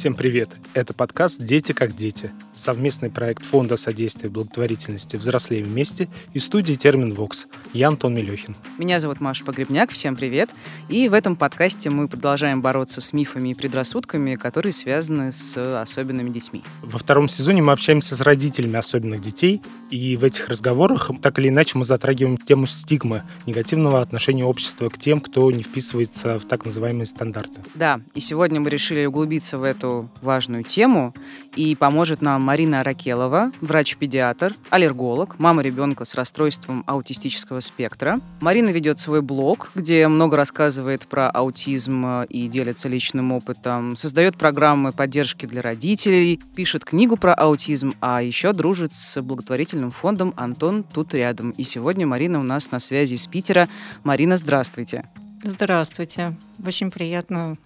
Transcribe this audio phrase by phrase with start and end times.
[0.00, 0.48] Всем привет!
[0.72, 7.14] Это подкаст «Дети как дети»— совместный проект Фонда содействия благотворительности «Взрослеем вместе» и студии «Термин
[7.14, 7.46] Вокс».
[7.72, 8.56] Я Антон Мелехин.
[8.78, 10.50] Меня зовут Маша Погребняк, всем привет!
[10.88, 16.30] И в этом подкасте мы продолжаем бороться с мифами и предрассудками, которые связаны с особенными
[16.30, 16.62] детьми.
[16.82, 19.60] Во втором сезоне мы общаемся с родителями особенных детей,
[19.90, 24.98] и в этих разговорах так или иначе мы затрагиваем тему стигмы, негативного отношения общества к
[24.98, 27.60] тем, кто не вписывается в так называемые стандарты.
[27.74, 31.14] Да, и сегодня мы решили углубиться в эту важную тему.
[31.56, 38.20] И поможет нам Марина Аракелова, врач-педиатр, аллерголог, мама ребенка с расстройством аутистического спектра.
[38.40, 44.92] Марина ведет свой блог, где много рассказывает про аутизм и делится личным опытом, создает программы
[44.92, 51.14] поддержки для родителей, пишет книгу про аутизм, а еще дружит с благотворительным фондом «Антон тут
[51.14, 51.50] рядом».
[51.50, 53.68] И сегодня Марина у нас на связи из Питера.
[54.04, 55.04] Марина, здравствуйте.
[55.42, 56.36] Здравствуйте.
[56.64, 57.56] Очень приятно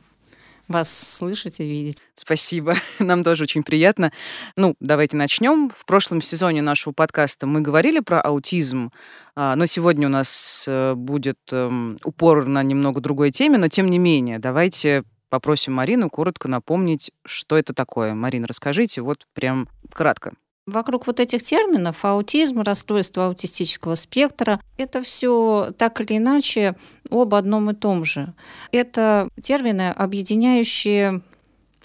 [0.69, 2.03] вас слышать и видеть.
[2.15, 2.77] Спасибо.
[2.99, 4.13] Нам тоже очень приятно.
[4.57, 5.71] Ну, давайте начнем.
[5.71, 8.91] В прошлом сезоне нашего подкаста мы говорили про аутизм,
[9.37, 13.91] а, но сегодня у нас э, будет эм, упор на немного другой теме, но тем
[13.91, 18.15] не менее, давайте попросим Марину коротко напомнить, что это такое.
[18.15, 20.35] Марина, расскажите вот прям кратко.
[20.67, 26.75] Вокруг вот этих терминов аутизм, расстройство аутистического спектра, это все так или иначе
[27.11, 28.33] об одном и том же.
[28.73, 31.21] Это термины, объединяющие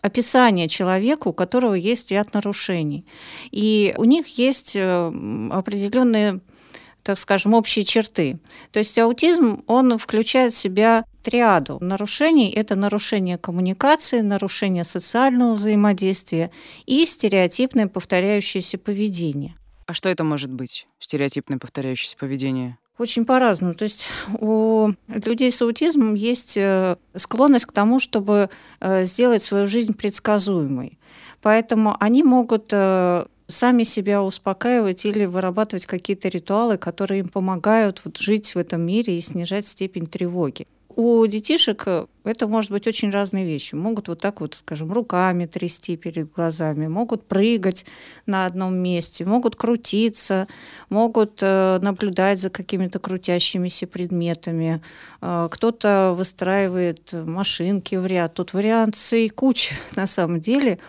[0.01, 3.05] описание человека, у которого есть ряд нарушений.
[3.51, 5.11] И у них есть э,
[5.51, 6.39] определенные
[7.09, 8.37] так скажем, общие черты.
[8.71, 12.51] То есть аутизм, он включает в себя триаду нарушений.
[12.51, 16.51] Это нарушение коммуникации, нарушение социального взаимодействия
[16.85, 19.55] и стереотипное повторяющееся поведение.
[19.87, 22.77] А что это может быть, стереотипное повторяющееся поведение?
[22.99, 23.73] Очень по-разному.
[23.73, 24.07] То есть
[24.39, 30.99] у людей с аутизмом есть э, склонность к тому, чтобы э, сделать свою жизнь предсказуемой.
[31.41, 38.17] Поэтому они могут э, сами себя успокаивать или вырабатывать какие-то ритуалы, которые им помогают вот
[38.17, 40.67] жить в этом мире и снижать степень тревоги.
[40.95, 43.75] У детишек э, это может быть очень разные вещи.
[43.75, 47.85] Могут вот так вот, скажем, руками трясти перед глазами, могут прыгать
[48.25, 50.47] на одном месте, могут крутиться,
[50.89, 54.81] могут э, наблюдать за какими-то крутящимися предметами.
[55.21, 58.33] Э, кто-то выстраивает машинки в ряд.
[58.33, 60.79] Тут вариаций куча на самом деле.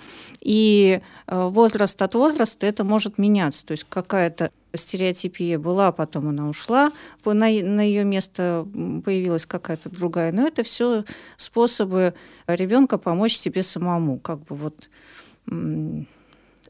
[0.41, 3.67] И возраст от возраста это может меняться.
[3.67, 6.93] То есть какая-то стереотипия была, потом она ушла,
[7.25, 8.67] на, на ее место
[9.05, 10.33] появилась какая-то другая.
[10.33, 11.05] Но это все
[11.37, 12.15] способы
[12.47, 14.91] ребенка помочь себе самому, как бы вот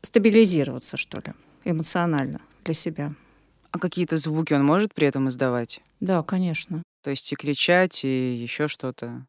[0.03, 1.33] стабилизироваться, что ли,
[1.65, 3.12] эмоционально для себя.
[3.71, 5.81] А какие-то звуки он может при этом издавать?
[6.00, 6.82] Да, конечно.
[7.03, 9.27] То есть и кричать, и еще что-то?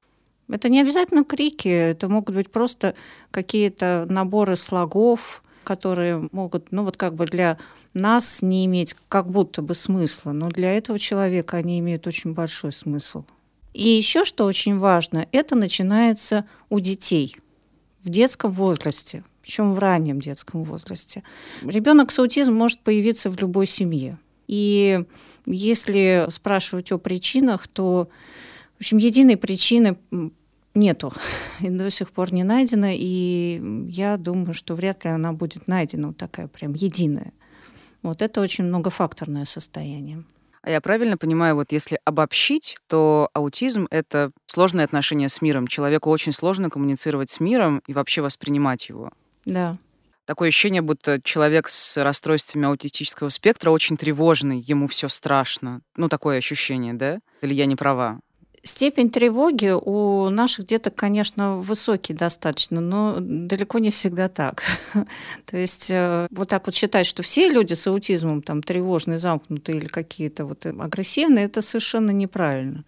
[0.49, 2.95] Это не обязательно крики, это могут быть просто
[3.31, 7.57] какие-то наборы слогов, которые могут, ну вот как бы для
[7.93, 12.71] нас не иметь как будто бы смысла, но для этого человека они имеют очень большой
[12.71, 13.23] смысл.
[13.73, 17.37] И еще что очень важно, это начинается у детей
[18.03, 21.23] в детском возрасте, причем в раннем детском возрасте.
[21.61, 24.17] Ребенок с аутизмом может появиться в любой семье.
[24.47, 25.05] И
[25.45, 28.09] если спрашивать о причинах, то
[28.77, 29.97] в общем, единой причины
[30.73, 31.13] нету
[31.59, 36.07] и до сих пор не найдена, и я думаю, что вряд ли она будет найдена
[36.07, 37.33] вот такая прям единая.
[38.01, 40.23] Вот это очень многофакторное состояние.
[40.63, 45.67] А я правильно понимаю, вот если обобщить, то аутизм— это сложное отношение с миром.
[45.67, 49.11] Человеку очень сложно коммуницировать с миром и вообще воспринимать его.
[49.45, 49.77] Да.
[50.25, 55.81] Такое ощущение, будто человек с расстройствами аутистического спектра очень тревожный, ему все страшно.
[55.95, 57.19] Ну, такое ощущение, да?
[57.41, 58.19] Или я не права?
[58.63, 64.61] Степень тревоги у наших деток, конечно, высокий достаточно, но далеко не всегда так.
[65.45, 69.79] То есть э, вот так вот считать, что все люди с аутизмом там тревожные, замкнутые
[69.79, 72.83] или какие-то вот агрессивные, это совершенно неправильно.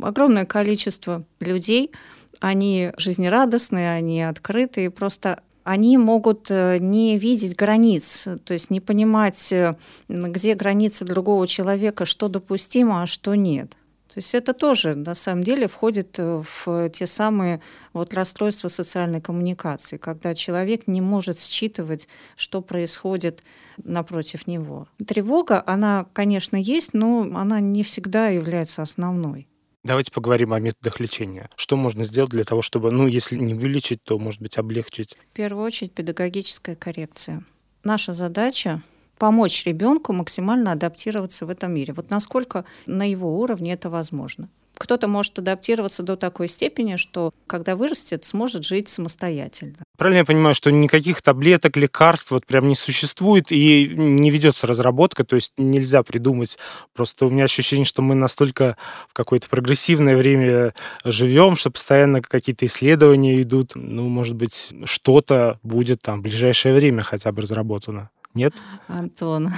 [0.00, 1.92] Огромное количество людей,
[2.40, 9.52] они жизнерадостные, они открытые, просто они могут э, не видеть границ, то есть не понимать,
[9.52, 9.76] э,
[10.08, 13.76] где границы другого человека, что допустимо, а что нет.
[14.08, 17.60] То есть это тоже на самом деле входит э, в те самые
[17.92, 23.42] вот расстройства социальной коммуникации, когда человек не может считывать, что происходит
[23.76, 24.88] напротив него.
[25.06, 29.46] Тревога, она, конечно, есть, но она не всегда является основной.
[29.84, 31.48] Давайте поговорим о методах лечения.
[31.56, 35.16] Что можно сделать для того, чтобы, ну, если не вылечить, то, может быть, облегчить?
[35.32, 37.44] В первую очередь, педагогическая коррекция.
[37.84, 38.82] Наша задача
[39.18, 41.92] помочь ребенку максимально адаптироваться в этом мире.
[41.92, 44.48] Вот насколько на его уровне это возможно.
[44.78, 49.74] Кто-то может адаптироваться до такой степени, что когда вырастет, сможет жить самостоятельно.
[49.96, 55.24] Правильно я понимаю, что никаких таблеток, лекарств вот прям не существует и не ведется разработка,
[55.24, 56.58] то есть нельзя придумать.
[56.94, 58.76] Просто у меня ощущение, что мы настолько
[59.08, 60.74] в какое-то прогрессивное время
[61.04, 63.72] живем, что постоянно какие-то исследования идут.
[63.74, 68.10] Ну, может быть, что-то будет там в ближайшее время хотя бы разработано.
[68.38, 68.54] Нет?
[68.86, 69.50] Антон,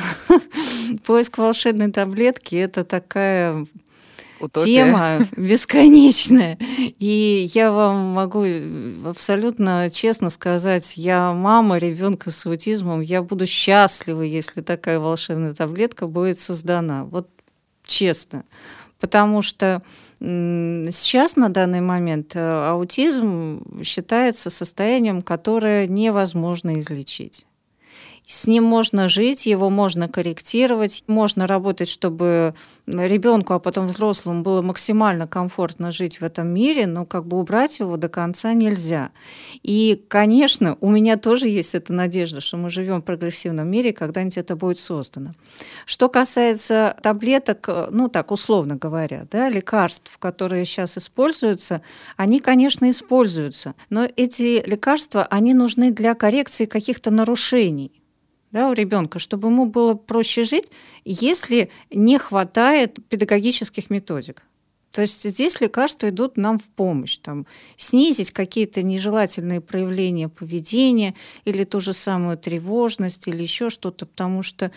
[1.06, 3.67] поиск волшебной таблетки– это такая
[4.41, 4.65] Утопия.
[4.65, 6.56] тема бесконечная.
[6.99, 8.47] И я вам могу
[9.05, 16.06] абсолютно честно сказать, я мама ребенка с аутизмом, я буду счастлива, если такая волшебная таблетка
[16.06, 17.05] будет создана.
[17.05, 17.29] Вот
[17.85, 18.44] честно.
[18.99, 19.82] Потому что
[20.21, 27.47] сейчас на данный момент э, аутизм считается состоянием, которое невозможно излечить.
[28.31, 32.55] С ним можно жить, его можно корректировать, можно работать, чтобы
[32.87, 37.81] ребенку, а потом взрослому было максимально комфортно жить в этом мире, но как бы убрать
[37.81, 39.11] его до конца нельзя.
[39.65, 44.38] И, конечно, у меня тоже есть эта надежда, что мы живем в прогрессивном мире, когда-нибудь
[44.38, 45.32] это будет создано.
[45.85, 51.82] Что касается таблеток, ну так условно говоря, да, лекарств, которые сейчас используются,
[52.17, 57.91] они, конечно, используются, но эти лекарства, они нужны для коррекции каких-то нарушений
[58.52, 60.70] да, у ребенка, чтобы ему было проще жить,
[61.05, 64.43] если не хватает педагогических методик.
[64.91, 71.14] То есть здесь лекарства идут нам в помощь, там, снизить какие-то нежелательные проявления поведения
[71.44, 74.73] или ту же самую тревожность или еще что-то, потому что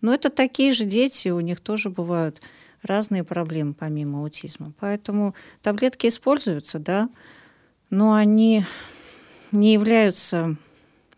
[0.00, 2.40] ну, это такие же дети, у них тоже бывают
[2.82, 4.72] разные проблемы помимо аутизма.
[4.80, 7.10] Поэтому таблетки используются, да,
[7.90, 8.64] но они
[9.52, 10.56] не являются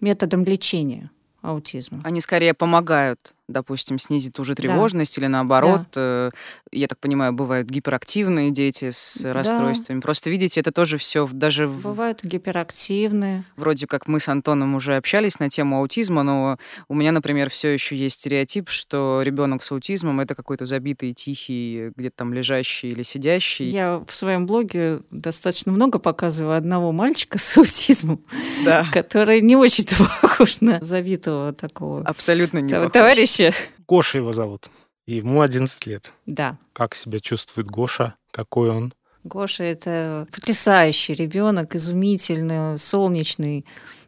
[0.01, 1.13] методом лечения
[1.43, 2.01] аутизма.
[2.05, 5.23] Они скорее помогают допустим, снизит ту же тревожность да.
[5.23, 6.01] или наоборот, да.
[6.01, 6.31] э,
[6.73, 9.33] я так понимаю, бывают гиперактивные дети с да.
[9.33, 10.01] расстройствами.
[10.01, 11.69] Просто видите, это тоже все даже...
[11.69, 13.45] Бывают гиперактивные.
[13.57, 16.59] Вроде как мы с Антоном уже общались на тему аутизма, но
[16.89, 21.91] у меня, например, все еще есть стереотип, что ребенок с аутизмом это какой-то забитый, тихий,
[21.97, 23.67] где-то там лежащий или сидящий.
[23.67, 28.25] Я в своем блоге достаточно много показываю одного мальчика с аутизмом,
[28.65, 28.87] да.
[28.93, 29.87] который не очень
[30.21, 33.61] похож на забитого такого Абсолютно не товарища вообще?
[33.87, 34.71] Гоша его зовут.
[35.07, 36.13] Ему 11 лет.
[36.27, 36.57] Да.
[36.73, 38.15] Как себя чувствует Гоша?
[38.31, 38.95] Какой он?
[39.25, 43.65] Гоша это потрясающий ребенок, изумительный, солнечный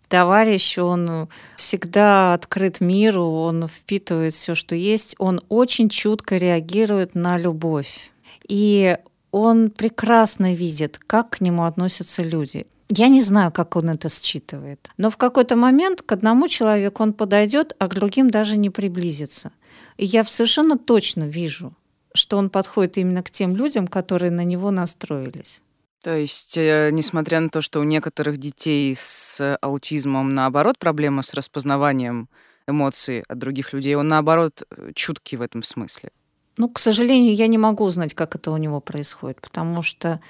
[0.08, 7.38] товарищ, он всегда открыт миру, он впитывает все, что есть, он очень чутко реагирует на
[7.38, 8.10] любовь.
[8.48, 8.96] И
[9.30, 12.66] он прекрасно видит, как к нему относятся люди.
[12.88, 14.88] Я не знаю, как он это считывает.
[14.98, 19.52] Но в какой-то момент к одному человеку он подойдет, а к другим даже не приблизится.
[19.96, 21.74] И я совершенно точно вижу,
[22.14, 25.60] что он подходит именно к тем людям, которые на него настроились.
[26.02, 31.32] То есть, э, несмотря на то, что у некоторых детей с аутизмом, наоборот, проблема с
[31.32, 32.28] распознаванием
[32.66, 36.10] эмоций от других людей, он, наоборот, э, чуткий в этом смысле.
[36.58, 40.20] Ну, к сожалению, я не могу узнать, как это у него происходит, потому что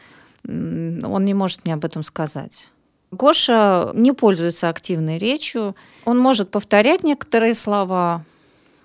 [0.46, 2.70] он не может мне об этом сказать.
[3.10, 5.74] Гоша не пользуется активной речью.
[6.04, 8.24] Он может повторять некоторые слова,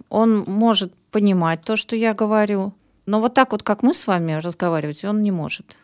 [0.09, 2.73] он может понимать то, что я говорю.
[3.05, 5.79] Но вот так вот, как мы с вами разговаривать, он не может.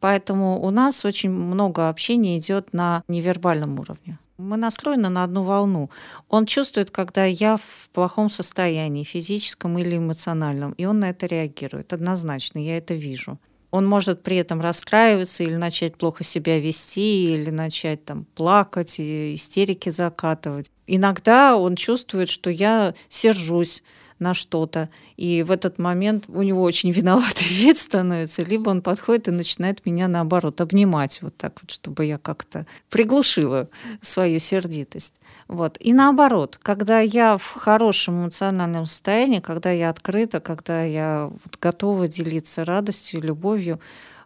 [0.00, 4.18] Поэтому у нас очень много общения идет на невербальном уровне.
[4.36, 5.90] Мы настроены на одну волну.
[6.28, 11.94] Он чувствует, когда я в плохом состоянии, физическом или эмоциональном, и он на это реагирует.
[11.94, 13.38] Однозначно, я это вижу
[13.76, 19.90] он может при этом расстраиваться или начать плохо себя вести, или начать там плакать, истерики
[19.90, 20.70] закатывать.
[20.86, 23.82] Иногда он чувствует, что я сержусь
[24.18, 29.28] на что-то, и в этот момент у него очень виноватый вид становится, либо он подходит
[29.28, 33.68] и начинает меня, наоборот, обнимать вот так вот, чтобы я как-то приглушила
[34.00, 35.20] свою сердитость.
[35.48, 35.76] Вот.
[35.80, 42.08] И наоборот, когда я в хорошем эмоциональном состоянии, когда я открыта, когда я вот готова
[42.08, 43.80] делиться радостью, любовью,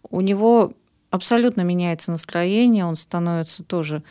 [0.09, 0.73] у него
[1.11, 4.03] абсолютно меняется настроение, он становится тоже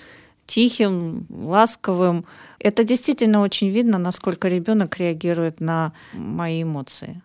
[0.50, 2.26] тихим, ласковым.
[2.58, 7.22] Это действительно очень видно, насколько ребенок реагирует на мои эмоции.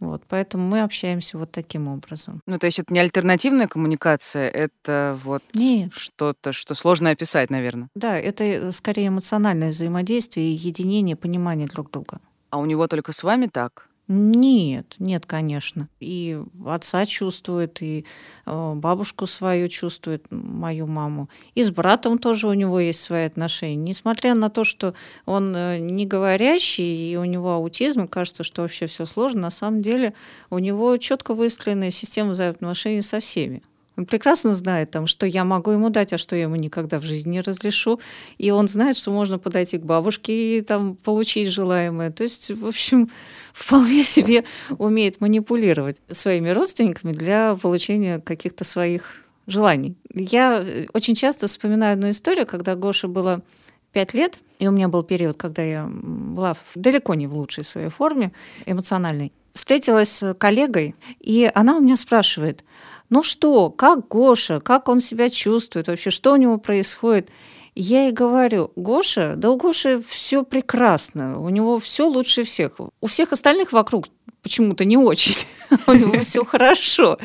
[0.00, 2.40] Вот, поэтому мы общаемся вот таким образом.
[2.46, 5.92] Ну, то есть это не альтернативная коммуникация, это вот Нет.
[5.92, 7.88] что-то, что сложно описать, наверное.
[7.96, 12.20] Да, это скорее эмоциональное взаимодействие и единение, понимание друг друга.
[12.50, 13.87] А у него только с вами так?
[14.10, 15.90] Нет, нет, конечно.
[16.00, 18.06] И отца чувствует, и
[18.46, 21.28] э, бабушку свою чувствует, мою маму.
[21.54, 23.76] И с братом тоже у него есть свои отношения.
[23.76, 24.94] Несмотря на то, что
[25.26, 29.82] он э, не говорящий, и у него аутизм, кажется, что вообще все сложно, на самом
[29.82, 30.14] деле
[30.48, 33.62] у него четко выстроенная система взаимоотношений со всеми.
[33.98, 37.02] Он прекрасно знает, там, что я могу ему дать, а что я ему никогда в
[37.02, 37.98] жизни не разрешу.
[38.38, 42.12] И он знает, что можно подойти к бабушке и там, получить желаемое.
[42.12, 43.10] То есть, в общем,
[43.52, 44.44] вполне себе
[44.78, 49.96] умеет манипулировать своими родственниками для получения каких-то своих желаний.
[50.14, 53.42] Я очень часто вспоминаю одну историю, когда Гоша было
[53.90, 57.88] пять лет, и у меня был период, когда я была далеко не в лучшей своей
[57.88, 58.30] форме
[58.64, 59.32] эмоциональной.
[59.54, 62.62] Встретилась с коллегой, и она у меня спрашивает,
[63.10, 67.30] ну что, как Гоша, как он себя чувствует вообще, что у него происходит.
[67.74, 72.80] Я ей говорю, Гоша, да у Гоши все прекрасно, у него все лучше всех.
[73.00, 74.06] У всех остальных вокруг
[74.42, 75.46] почему-то не очень,
[75.86, 77.18] у него все хорошо.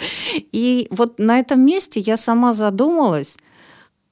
[0.52, 3.38] И вот на этом месте я сама задумалась,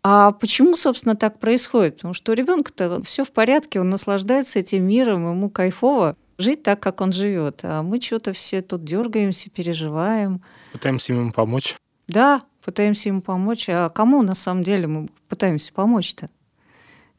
[0.04, 1.98] а почему, собственно, так происходит?
[1.98, 6.80] Потому что у ребенка-то все в порядке, он наслаждается этим миром, ему кайфово жить так,
[6.80, 7.60] как он живет.
[7.64, 10.42] А мы что-то все тут дергаемся, переживаем.
[10.72, 11.76] Пытаемся ему помочь.
[12.08, 13.68] Да, пытаемся ему помочь.
[13.70, 16.30] А кому на самом деле мы пытаемся помочь-то?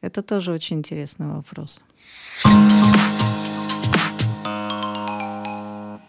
[0.01, 1.81] Это тоже очень интересный вопрос.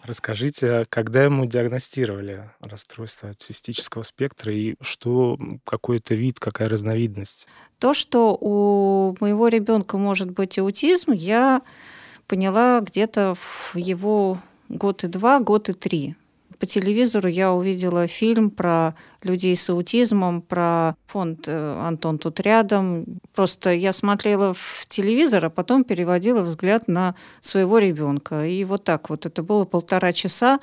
[0.05, 7.49] Расскажите, когда ему диагностировали расстройство аутистического спектра и что какой-то вид, какая разновидность?
[7.79, 11.63] То, что у моего ребенка может быть аутизм, я
[12.27, 16.17] поняла где-то в его год и два, год и три
[16.59, 23.21] по телевизору я увидела фильм про людей с аутизмом, про фонд э, «Антон тут рядом».
[23.35, 28.47] Просто я смотрела в телевизор, а потом переводила взгляд на своего ребенка.
[28.47, 29.27] И вот так вот.
[29.27, 30.61] Это было полтора часа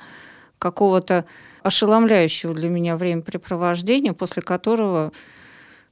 [0.58, 1.24] какого-то
[1.62, 5.12] ошеломляющего для меня времяпрепровождения, после которого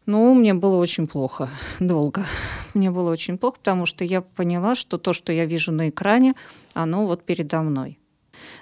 [0.06, 2.24] ну, мне было очень плохо, долго.
[2.74, 6.34] Мне было очень плохо, потому что я поняла, что то, что я вижу на экране,
[6.74, 7.99] оно вот передо мной.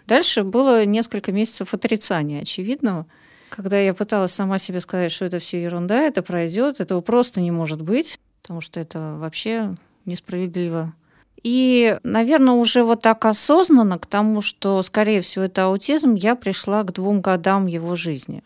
[0.07, 3.07] Дальше было несколько месяцев отрицания очевидного,
[3.51, 7.51] когда я пыталась сама себе сказать, что это все ерунда, это пройдет, этого просто не
[7.51, 10.95] может быть, потому что это вообще несправедливо.
[11.43, 16.83] И, наверное, уже вот так осознанно к тому, что, скорее всего, это аутизм, я пришла
[16.83, 18.43] к двум годам его жизни.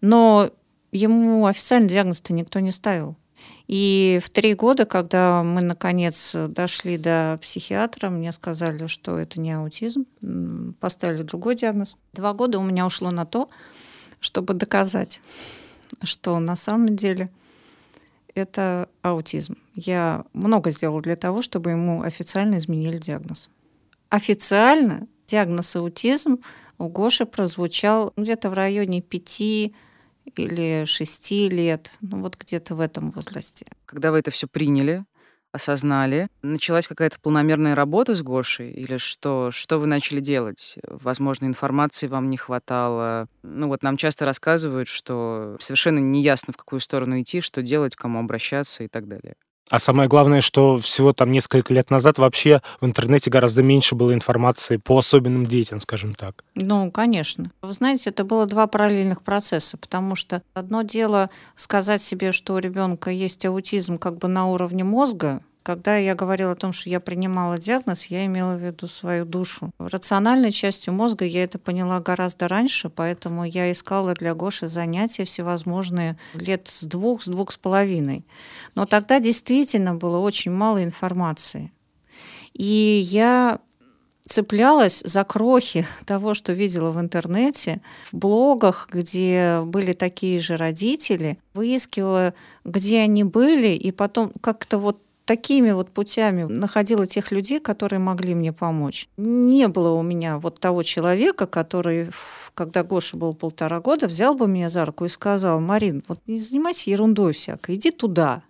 [0.00, 0.50] Но
[0.92, 3.16] ему официальный диагноз-то никто не ставил.
[3.66, 9.52] И в три года, когда мы наконец дошли до психиатра, мне сказали, что это не
[9.52, 10.04] аутизм,
[10.80, 11.96] поставили другой диагноз.
[12.12, 13.48] Два года у меня ушло на то,
[14.20, 15.22] чтобы доказать,
[16.02, 17.30] что на самом деле
[18.34, 19.56] это аутизм.
[19.74, 23.48] Я много сделала для того, чтобы ему официально изменили диагноз.
[24.10, 26.38] Официально диагноз аутизм
[26.78, 29.74] у Гоши прозвучал где-то в районе пяти
[30.36, 33.66] или шести лет, ну вот где-то в этом возрасте.
[33.86, 35.04] Когда вы это все приняли,
[35.52, 39.50] осознали, началась какая-то полномерная работа с Гошей или что?
[39.52, 40.76] Что вы начали делать?
[40.88, 43.28] Возможно, информации вам не хватало.
[43.44, 48.00] Ну вот нам часто рассказывают, что совершенно неясно, в какую сторону идти, что делать, к
[48.00, 49.36] кому обращаться и так далее.
[49.70, 54.12] А самое главное, что всего там несколько лет назад вообще в интернете гораздо меньше было
[54.12, 56.44] информации по особенным детям, скажем так.
[56.54, 57.50] Ну, конечно.
[57.62, 62.58] Вы знаете, это было два параллельных процесса, потому что одно дело сказать себе, что у
[62.58, 67.00] ребенка есть аутизм как бы на уровне мозга, когда я говорила о том, что я
[67.00, 69.70] принимала диагноз, я имела в виду свою душу.
[69.78, 76.18] Рациональной частью мозга я это поняла гораздо раньше, поэтому я искала для Гоши занятия всевозможные
[76.34, 78.26] лет с двух, с двух с половиной.
[78.74, 81.72] Но тогда действительно было очень мало информации.
[82.52, 83.58] И я
[84.26, 87.80] цеплялась за крохи того, что видела в интернете,
[88.12, 92.34] в блогах, где были такие же родители, выискивала,
[92.66, 98.34] где они были, и потом как-то вот такими вот путями находила тех людей, которые могли
[98.34, 99.08] мне помочь.
[99.16, 102.10] Не было у меня вот того человека, который,
[102.54, 106.38] когда Гоша был полтора года, взял бы меня за руку и сказал, Марин, вот не
[106.38, 108.42] занимайся ерундой всякой, иди туда,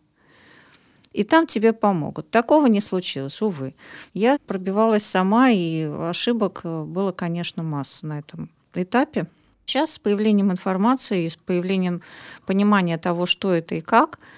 [1.13, 2.29] и там тебе помогут.
[2.31, 3.75] Такого не случилось, увы.
[4.15, 9.29] Я пробивалась сама, и ошибок было, конечно, масса на этом этапе.
[9.65, 12.03] Сейчас с появлением информации и с появлением
[12.47, 14.19] понимания того, что это и как–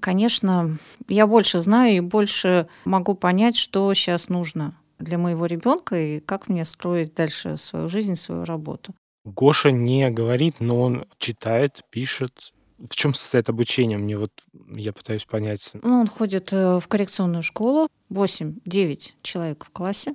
[0.00, 0.78] конечно,
[1.08, 6.48] я больше знаю и больше могу понять, что сейчас нужно для моего ребенка и как
[6.48, 8.94] мне строить дальше свою жизнь, свою работу.
[9.24, 12.52] Гоша не говорит, но он читает, пишет.
[12.78, 13.98] В чем состоит обучение?
[13.98, 14.30] Мне вот
[14.70, 15.72] я пытаюсь понять.
[15.82, 20.14] Ну, он ходит э, в коррекционную школу, 8-9 человек в классе.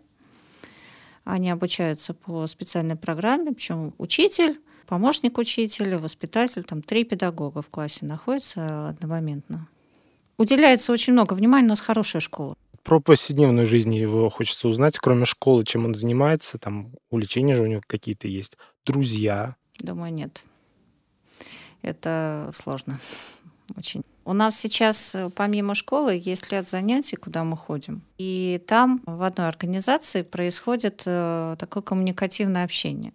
[1.26, 8.06] Они обучаются по специальной программе, причем учитель, помощник учителя, воспитатель, там три педагога в классе
[8.06, 9.68] находятся одномоментно.
[10.38, 12.56] Уделяется очень много внимания, у нас хорошая школа.
[12.84, 17.68] Про повседневную жизнь его хочется узнать, кроме школы, чем он занимается, там увлечения же у
[17.68, 19.56] него какие-то есть, друзья.
[19.80, 20.44] Думаю, нет.
[21.82, 23.00] Это сложно
[23.78, 24.04] очень.
[24.26, 28.02] У нас сейчас э, помимо школы есть ряд занятий, куда мы ходим.
[28.18, 33.14] И там в одной организации происходит э, такое коммуникативное общение.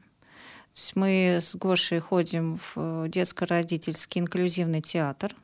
[0.95, 5.35] Мы с Гошей ходим в э, детско-родительский инклюзивный театр,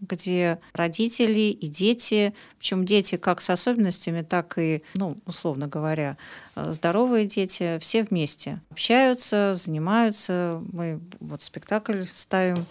[0.00, 6.16] где родители и дети, причем дети как с особенностями, так и, ну, условно говоря,
[6.56, 10.62] здоровые дети, все вместе общаются, занимаются.
[10.72, 12.66] Мы вот спектакль ставим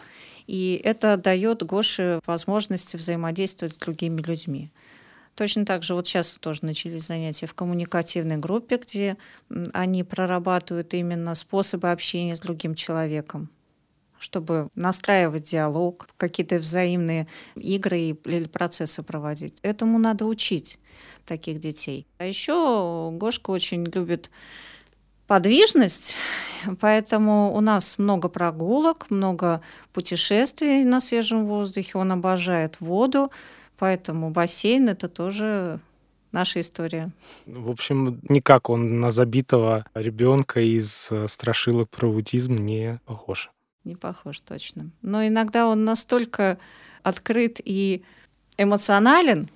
[0.47, 4.71] и это дает Гоше возможность взаимодействовать с другими людьми.
[5.35, 9.17] Точно так же вот сейчас тоже начались занятия в коммуникативной группе, где
[9.73, 13.49] они прорабатывают именно способы общения с другим человеком
[14.23, 19.59] чтобы настраивать диалог, какие-то взаимные игры или процессы проводить.
[19.61, 20.79] Этому надо учить
[21.25, 22.07] таких детей.
[22.19, 24.31] А еще Гошка очень любит
[25.27, 26.15] подвижность,
[26.79, 29.61] поэтому у нас много прогулок, много
[29.91, 31.97] путешествий на свежем воздухе.
[31.97, 33.31] Он обожает воду,
[33.77, 35.79] поэтому бассейн это тоже
[36.31, 37.11] наша история.
[37.45, 43.51] В общем, никак он на забитого ребенка из э, страшилок про аутизм не похож.
[43.83, 44.89] Не похож, точно.
[45.01, 46.57] Но иногда он настолько
[47.03, 48.03] открыт и
[48.57, 49.49] эмоционален,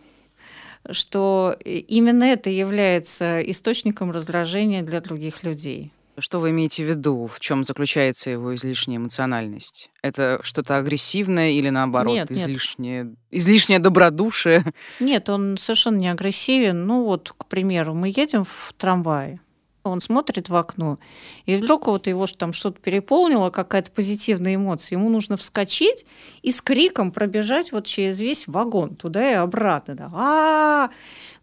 [0.90, 5.92] что именно это является источником раздражения для других людей.
[6.20, 7.28] Что вы имеете в виду?
[7.28, 9.92] В чем заключается его излишняя эмоциональность?
[10.02, 13.16] Это что-то агрессивное или наоборот нет, излишнее, нет.
[13.30, 14.66] излишнее добродушие?
[15.00, 16.88] Нет, он совершенно не агрессивен.
[16.88, 19.40] Ну вот, к примеру, мы едем в трамвае,
[19.88, 21.00] он смотрит в окно,
[21.46, 24.98] и вдруг вот его там что-то переполнило, какая-то позитивная эмоция.
[24.98, 26.06] Ему нужно вскочить
[26.42, 29.96] и с криком пробежать вот через весь вагон, туда и обратно.
[29.96, 30.10] Да.
[30.14, 30.90] А,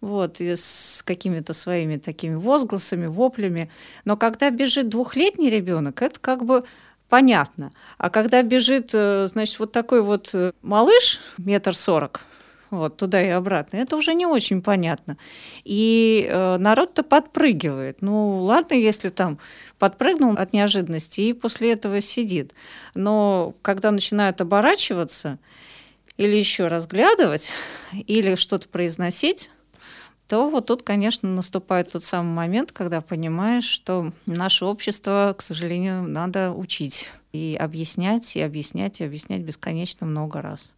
[0.04, 3.70] вот, и с какими-то своими такими возгласами, воплями.
[4.04, 6.64] Но когда бежит двухлетний ребенок, это как бы
[7.08, 7.72] понятно.
[7.98, 12.24] А когда бежит, э, значит, вот такой вот э, малыш, метр сорок,
[12.70, 15.16] вот туда и обратно, это уже не очень понятно.
[15.64, 18.02] И э, народ-то подпрыгивает.
[18.02, 19.38] Ну, ладно, если там
[19.78, 22.52] подпрыгнул от неожиданности и после этого сидит.
[22.94, 25.38] Но когда начинают оборачиваться
[26.16, 27.52] или еще разглядывать,
[27.92, 29.50] или что-то произносить,
[30.26, 36.02] то вот тут, конечно, наступает тот самый момент, когда понимаешь, что наше общество, к сожалению,
[36.02, 40.74] надо учить и объяснять, и объяснять, и объяснять бесконечно много раз.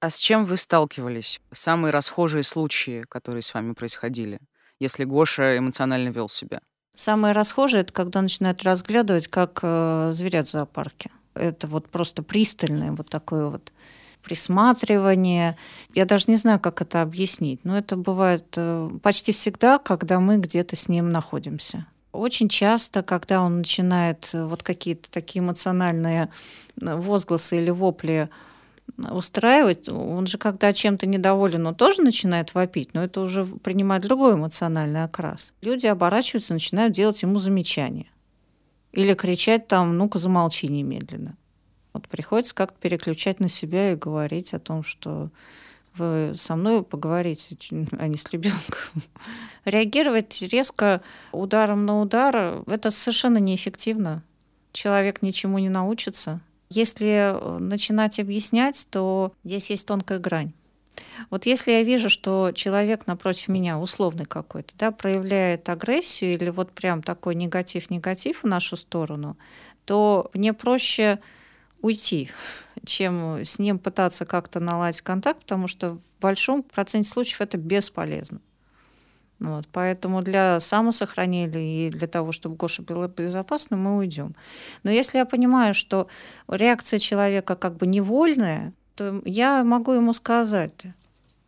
[0.00, 1.40] А с чем вы сталкивались?
[1.52, 4.40] Самые расхожие случаи, которые с вами происходили,
[4.80, 6.60] если Гоша эмоционально вел себя?
[6.94, 11.10] Самое расхожее это когда начинают разглядывать, как э, зверят в зоопарке.
[11.34, 13.72] Это вот просто пристальное вот такое вот
[14.28, 15.56] присматривание.
[15.94, 20.36] Я даже не знаю, как это объяснить, но это бывает э, почти всегда, когда мы
[20.36, 21.86] где-то с ним находимся.
[22.12, 26.28] Очень часто, когда он начинает э, вот какие-то такие эмоциональные
[26.80, 28.28] э, возгласы или вопли
[28.98, 29.88] устраивать.
[29.88, 35.04] Он же, когда чем-то недоволен, он тоже начинает вопить, но это уже принимает другой эмоциональный
[35.04, 35.54] окрас.
[35.62, 38.10] Люди оборачиваются, начинают делать ему замечания.
[38.92, 41.36] Или кричать там, ну-ка замолчи немедленно.
[41.92, 45.30] Вот приходится как-то переключать на себя и говорить о том, что
[45.94, 47.56] вы со мной поговорите,
[47.98, 49.02] а не с ребенком.
[49.64, 54.22] Реагировать резко ударом на удар– это совершенно неэффективно.
[54.72, 60.52] Человек ничему не научится, если э, начинать объяснять, то здесь есть тонкая грань.
[61.30, 66.72] Вот если я вижу, что человек напротив меня, условный какой-то, да, проявляет агрессию или вот
[66.72, 69.36] прям такой негатив-негатив в нашу сторону,
[69.84, 71.18] то мне проще
[71.80, 72.30] уйти,
[72.84, 78.40] чем с ним пытаться как-то наладить контакт, потому что в большом проценте случаев это бесполезно.
[79.40, 84.34] Вот, поэтому для самосохранения и для того, чтобы Гоша было безопасно, мы уйдем.
[84.82, 86.08] Но если я понимаю, что
[86.48, 90.86] реакция человека как бы невольная, то я могу ему сказать,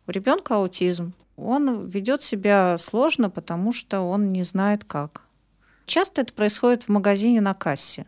[0.07, 5.23] у ребенка аутизм, он ведет себя сложно, потому что он не знает как.
[5.85, 8.05] Часто это происходит в магазине на кассе.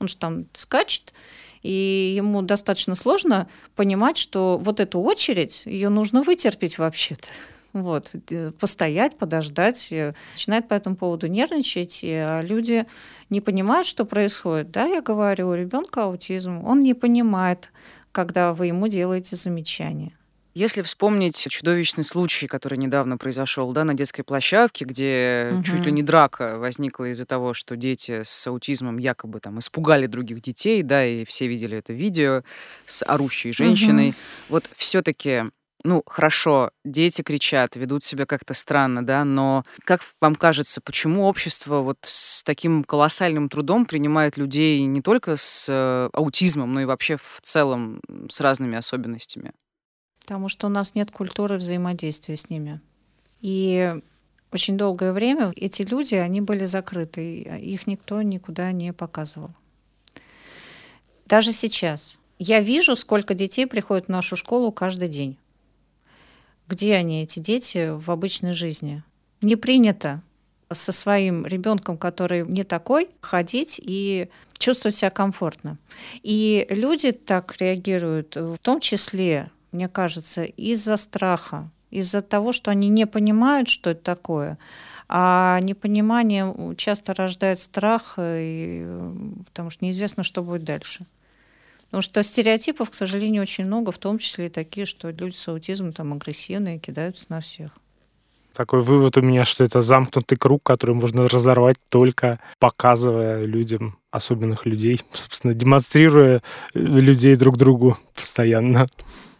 [0.00, 1.14] Он же там скачет,
[1.62, 7.28] и ему достаточно сложно понимать, что вот эту очередь, ее нужно вытерпеть вообще-то.
[7.72, 8.14] Вот,
[8.58, 12.84] постоять, подождать, э, начинает по этому поводу нервничать, а люди
[13.28, 14.72] не понимают, что происходит.
[14.72, 17.70] Да, я говорю, у ребенка аутизм, он не понимает,
[18.10, 20.16] когда вы ему делаете замечания.
[20.60, 25.62] Если вспомнить чудовищный случай, который недавно произошел да, на детской площадке, где угу.
[25.62, 30.42] чуть ли не драка возникла из-за того, что дети с аутизмом якобы там испугали других
[30.42, 32.42] детей, да, и все видели это видео
[32.84, 34.10] с орущей женщиной.
[34.10, 34.16] Угу.
[34.50, 35.44] Вот все-таки
[35.82, 41.80] ну, хорошо, дети кричат, ведут себя как-то странно, да, но как вам кажется, почему общество
[41.80, 47.16] вот с таким колоссальным трудом принимает людей не только с э, аутизмом, но и вообще
[47.16, 49.54] в целом с разными особенностями?
[50.20, 52.80] Потому что у нас нет культуры взаимодействия с ними.
[53.40, 53.94] И
[54.52, 59.50] очень долгое время эти люди, они были закрыты, их никто никуда не показывал.
[61.26, 62.18] Даже сейчас.
[62.38, 65.36] Я вижу, сколько детей приходит в нашу школу каждый день.
[66.66, 69.02] Где они, эти дети, в обычной жизни?
[69.42, 70.22] Не принято
[70.72, 74.28] со своим ребенком, который не такой, ходить и
[74.58, 75.78] чувствовать себя комфортно.
[76.22, 82.88] И люди так реагируют, в том числе, мне кажется, из-за страха, из-за того, что они
[82.88, 84.58] не понимают, что это такое.
[85.08, 88.86] А непонимание часто рождает страх, и,
[89.46, 91.06] потому что неизвестно, что будет дальше.
[91.86, 95.48] Потому что стереотипов, к сожалению, очень много, в том числе и такие, что люди с
[95.48, 97.72] аутизмом там агрессивные, кидаются на всех.
[98.52, 104.66] Такой вывод у меня, что это замкнутый круг, который можно разорвать только показывая людям особенных
[104.66, 106.42] людей, собственно, демонстрируя
[106.74, 108.86] людей друг другу постоянно.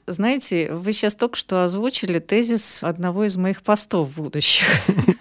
[0.07, 4.67] Знаете, вы сейчас только что озвучили тезис одного из моих постов будущих,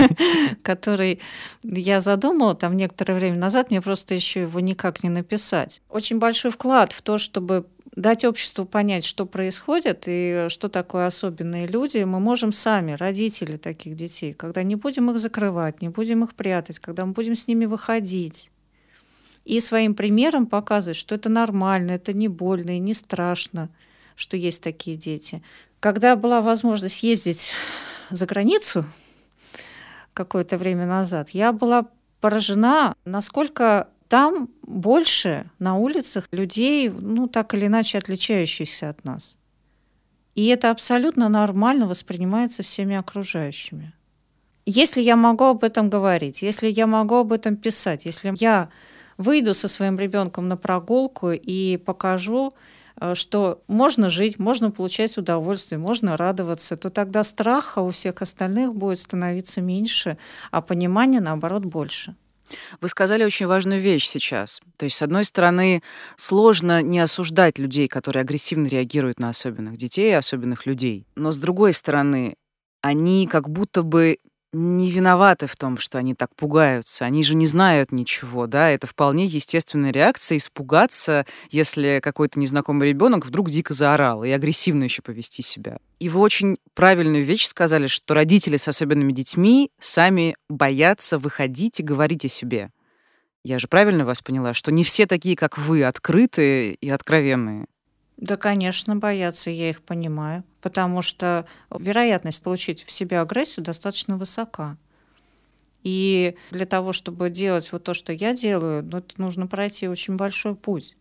[0.63, 1.19] который
[1.63, 5.81] я задумала там некоторое время назад, мне просто еще его никак не написать.
[5.89, 7.65] Очень большой вклад в то, чтобы
[7.95, 13.95] дать обществу понять, что происходит и что такое особенные люди, мы можем сами, родители таких
[13.95, 17.65] детей, когда не будем их закрывать, не будем их прятать, когда мы будем с ними
[17.65, 18.51] выходить,
[19.45, 23.69] и своим примером показывать, что это нормально, это не больно и не страшно–
[24.19, 25.41] что есть такие дети.
[25.79, 27.53] Когда была возможность ездить
[28.09, 28.85] за границу
[30.13, 31.87] какое-то время назад, я была
[32.19, 39.37] поражена, насколько там больше на улицах людей, ну, так или иначе отличающихся от нас.
[40.35, 43.93] И это абсолютно нормально воспринимается всеми окружающими.
[44.65, 48.69] Если я могу об этом говорить, если я могу об этом писать, если я
[49.17, 52.53] выйду со своим ребенком на прогулку и покажу
[53.13, 58.99] что можно жить, можно получать удовольствие, можно радоваться, то тогда страха у всех остальных будет
[58.99, 60.17] становиться меньше,
[60.51, 62.15] а понимания, наоборот, больше.
[62.81, 64.61] Вы сказали очень важную вещь сейчас.
[64.77, 65.83] То есть, с одной стороны,
[66.15, 71.05] сложно не осуждать людей, которые агрессивно реагируют на особенных детей, особенных людей.
[71.15, 72.35] Но с другой стороны,
[72.81, 74.17] они как будто бы
[74.51, 77.05] не виноваты в том, что они так пугаются.
[77.05, 78.69] Они же не знают ничего, да.
[78.69, 85.01] Это вполне естественная реакция испугаться, если какой-то незнакомый ребенок вдруг дико заорал и агрессивно еще
[85.01, 85.77] повести себя.
[85.99, 91.83] И вы очень правильную вещь сказали, что родители с особенными детьми сами боятся выходить и
[91.83, 92.71] говорить о себе.
[93.43, 97.67] Я же правильно вас поняла, что не все такие, как вы, открытые и откровенные.
[98.17, 101.45] Да, конечно, боятся, я их понимаю, потому что
[101.77, 104.77] вероятность получить в себе агрессию достаточно высока.
[105.83, 110.17] И для того, чтобы делать вот то, что я делаю, ну, это нужно пройти очень
[110.17, 110.95] большой путь.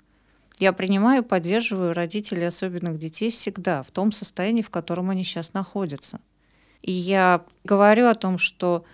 [0.61, 6.21] Я принимаю, поддерживаю родителей особенных детей всегда в том состоянии, в котором они сейчас находятся.
[6.83, 8.85] И я говорю о том, что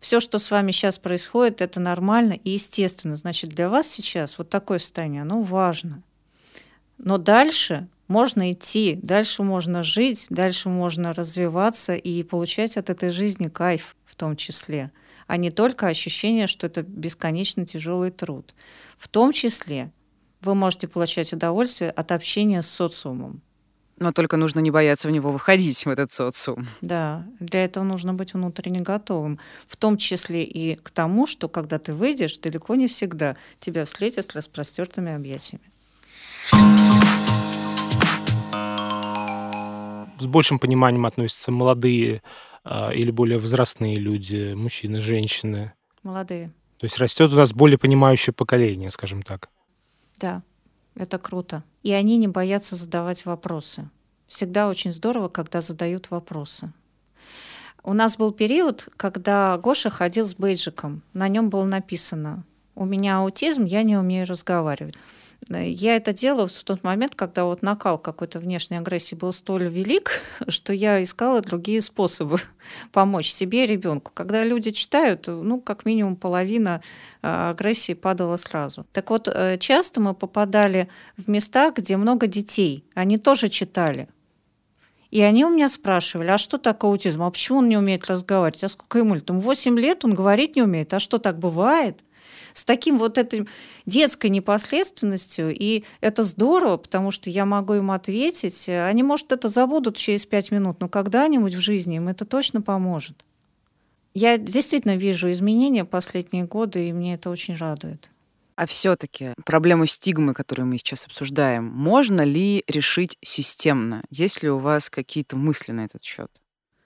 [0.00, 3.16] все, что с вами сейчас происходит, это нормально и естественно.
[3.16, 6.02] Значит, для вас сейчас вот такое состояние, оно важно–
[6.98, 13.48] но дальше можно идти, дальше можно жить, дальше можно развиваться и получать от этой жизни
[13.48, 14.92] кайф в том числе,
[15.26, 18.54] а не только ощущение, что это бесконечно тяжелый труд.
[18.96, 19.90] В том числе
[20.42, 23.42] вы можете получать удовольствие от общения с социумом.
[23.98, 26.68] Но только нужно не бояться в него выходить, в этот социум.
[26.82, 29.40] Да, для этого нужно быть внутренне готовым.
[29.66, 34.26] В том числе и к тому, что когда ты выйдешь, далеко не всегда тебя встретят
[34.26, 35.64] с распростертыми объятиями.
[40.18, 42.22] С большим пониманием относятся молодые
[42.64, 45.72] а, или более возрастные люди, мужчины, женщины.
[46.02, 46.52] Молодые.
[46.78, 49.48] То есть растет у нас более понимающее поколение, скажем так.
[50.18, 50.42] Да,
[50.94, 51.64] это круто.
[51.82, 53.88] И они не боятся задавать вопросы.
[54.26, 56.72] Всегда очень здорово, когда задают вопросы.
[57.82, 61.02] У нас был период, когда Гоша ходил с бейджиком.
[61.12, 64.94] На нем было написано «У меня аутизм, я не умею разговаривать».
[65.50, 70.22] Я это делала в тот момент, когда вот накал какой-то внешней агрессии был столь велик,
[70.48, 72.38] что я искала другие способы
[72.92, 74.10] помочь себе и ребенку.
[74.14, 76.82] Когда люди читают, ну, как минимум половина
[77.22, 78.86] а, агрессии падала сразу.
[78.92, 82.84] Так вот, э, часто мы попадали в места, где много детей.
[82.94, 84.08] Они тоже читали.
[85.10, 87.22] И они у меня спрашивали, а что такое аутизм?
[87.22, 88.64] А почему он не умеет разговаривать?
[88.64, 89.28] А сколько ему лет?
[89.28, 90.92] Ему 8 лет, он говорить не умеет.
[90.92, 92.00] А что так бывает?
[92.54, 93.46] С таким вот этой
[93.84, 98.68] детской непоследственностью, и это здорово, потому что я могу им ответить.
[98.68, 103.24] Они, может, это забудут через пять минут, но когда-нибудь в жизни им это точно поможет.
[104.14, 108.08] Я действительно вижу изменения последние годы, и мне это очень радует.
[108.54, 114.04] А все-таки проблему стигмы, которую мы сейчас обсуждаем, можно ли решить системно?
[114.10, 116.30] Есть ли у вас какие-то мысли на этот счет?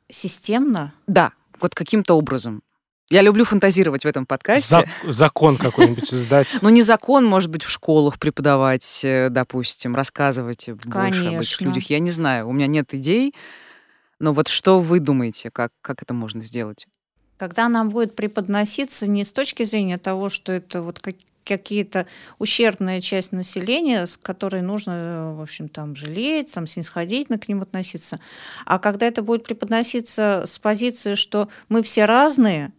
[0.08, 0.94] Системно?
[1.06, 2.62] Да, вот каким-то образом.
[3.10, 4.74] Я люблю фантазировать в этом подкасте.
[4.74, 6.48] Зак- закон какой-нибудь издать.
[6.60, 11.84] Ну, не закон, может быть, в школах преподавать, э, допустим, рассказывать больше об этих людях.
[11.90, 13.34] Я не знаю, у меня нет идей.
[14.18, 16.86] Но вот что вы думаете, как, как это можно сделать?
[17.36, 22.06] Когда нам будет преподноситься не с точки зрения того, что это вот как, какие-то
[22.38, 28.18] ущербная часть населения, с которой нужно, в общем, там жалеть, там снисходительно к ним относиться.
[28.66, 32.72] А когда это будет преподноситься с позиции, что мы все разные,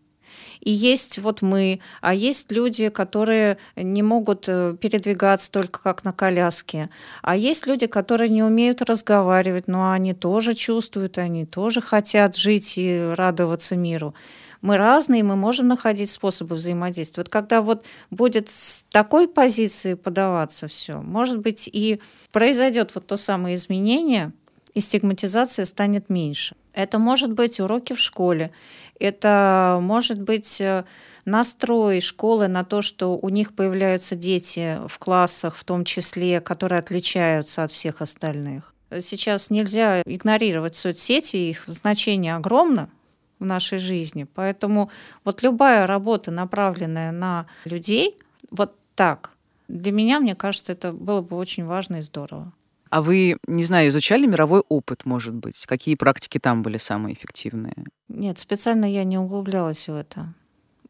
[0.61, 6.11] и есть вот мы, а есть люди, которые не могут э, передвигаться только как на
[6.11, 6.89] коляске.
[7.21, 12.77] А есть люди, которые не умеют разговаривать, но они тоже чувствуют, они тоже хотят жить
[12.77, 14.13] и радоваться миру.
[14.61, 17.23] Мы разные, мы можем находить способы взаимодействия.
[17.23, 22.01] Вот когда вот будет с такой позиции подаваться все, может быть, и
[22.33, 24.33] произойдет вот то самое изменение,
[24.73, 26.55] и стигматизация станет меньше.
[26.73, 28.51] Это может быть уроки в школе,
[28.99, 30.85] это может быть э,
[31.25, 36.79] настрой школы на то, что у них появляются дети в классах, в том числе, которые
[36.79, 38.73] отличаются от всех остальных.
[38.99, 42.89] Сейчас нельзя игнорировать соцсети, их значение огромно
[43.37, 44.25] в нашей жизни.
[44.35, 44.89] Поэтому
[45.23, 48.17] вот любая работа, направленная на людей,
[48.51, 49.31] вот так,
[49.67, 52.51] для меня, мне кажется, это было бы очень важно и здорово.
[52.89, 55.65] А вы, не знаю, изучали мировой опыт, может быть?
[55.65, 57.85] Какие практики там были самые эффективные?
[58.07, 60.33] Нет, специально я не углублялась в это.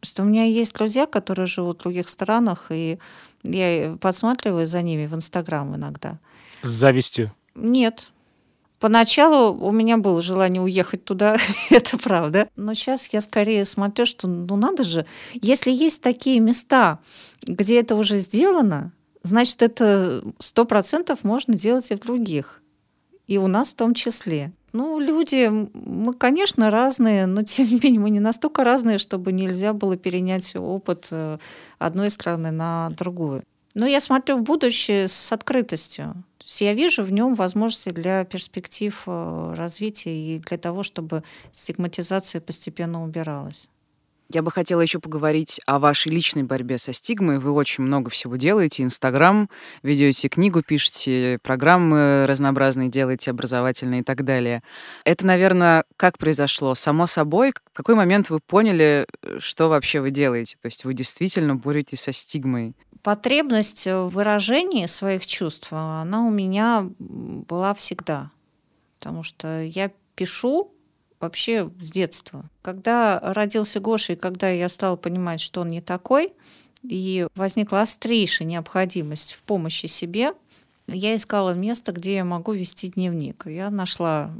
[0.01, 2.99] Что у меня есть друзья, которые живут в других странах, и
[3.43, 6.19] я подсматриваю за ними в Инстаграм иногда.
[6.61, 7.33] С завистью?
[7.53, 8.11] Нет.
[8.79, 11.37] Поначалу у меня было желание уехать туда,
[11.69, 12.47] это правда.
[12.55, 16.99] Но сейчас я скорее смотрю, что ну надо же, если есть такие места,
[17.45, 22.61] где это уже сделано, значит, это сто процентов можно делать и в других.
[23.27, 24.51] И у нас в том числе.
[24.71, 29.73] Ну, люди, мы, конечно, разные, но тем не менее мы не настолько разные, чтобы нельзя
[29.73, 31.37] было перенять опыт э,
[31.77, 33.43] одной страны на другую.
[33.73, 36.23] Но я смотрю в будущее с открытостью.
[36.39, 41.23] То есть я вижу в нем возможности для перспектив э, развития и для того, чтобы
[41.51, 43.69] стигматизация постепенно убиралась.
[44.31, 47.39] Я бы хотела еще поговорить о вашей личной борьбе со стигмой.
[47.39, 48.83] Вы очень много всего делаете.
[48.83, 49.49] Инстаграм,
[49.81, 54.61] ведете книгу, пишете, программы разнообразные делаете, образовательные и так далее.
[55.03, 56.75] Это, наверное, как произошло?
[56.75, 57.53] Само собой?
[57.73, 59.07] В какой момент вы поняли,
[59.39, 60.57] что вообще вы делаете?
[60.61, 62.75] То есть вы действительно боретесь со стигмой?
[63.01, 68.29] Потребность в выражении своих чувств, она у меня была всегда.
[68.99, 70.71] Потому что я пишу
[71.19, 72.49] вообще с детства.
[72.61, 76.33] Когда родился Гоша, и когда я стала понимать, что он не такой,
[76.83, 80.31] и возникла острейшая необходимость в помощи себе,
[80.87, 83.43] я искала место, где я могу вести дневник.
[83.45, 84.31] Я нашла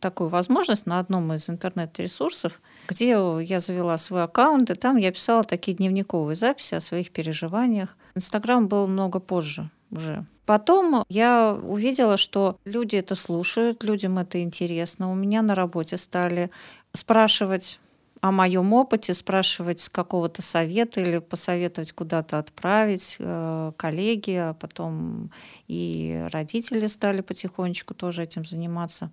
[0.00, 5.44] такую возможность на одном из интернет-ресурсов, где я завела свой аккаунт, и там я писала
[5.44, 7.96] такие дневниковые записи о своих переживаниях.
[8.14, 10.24] Инстаграм был много позже уже.
[10.46, 15.10] Потом я увидела, что люди это слушают, людям это интересно.
[15.10, 16.50] У меня на работе стали
[16.92, 17.80] спрашивать
[18.20, 25.30] о моем опыте, спрашивать с какого-то совета или посоветовать куда-то отправить э, коллеги, а потом
[25.68, 29.10] и родители стали потихонечку тоже этим заниматься.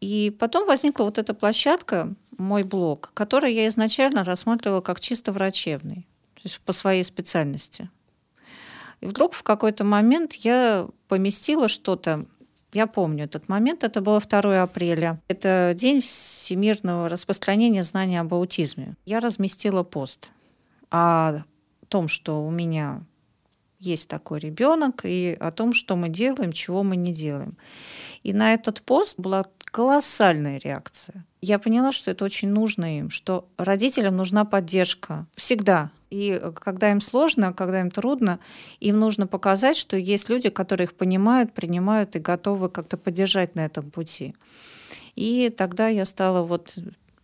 [0.00, 6.06] И потом возникла вот эта площадка, мой блог, который я изначально рассматривала как чисто врачебный,
[6.34, 7.90] то есть по своей специальности.
[9.00, 12.26] И вдруг в какой-то момент я поместила что-то,
[12.72, 15.20] я помню этот момент, это было 2 апреля.
[15.28, 18.94] Это день всемирного распространения знания об аутизме.
[19.06, 20.30] Я разместила пост
[20.90, 21.42] о
[21.88, 23.02] том, что у меня
[23.78, 27.56] есть такой ребенок, и о том, что мы делаем, чего мы не делаем.
[28.22, 31.24] И на этот пост была колоссальная реакция.
[31.40, 35.90] Я поняла, что это очень нужно им, что родителям нужна поддержка всегда.
[36.10, 38.40] И когда им сложно, когда им трудно,
[38.80, 43.64] им нужно показать, что есть люди, которые их понимают, принимают и готовы как-то поддержать на
[43.64, 44.34] этом пути.
[45.14, 46.76] И тогда я стала вот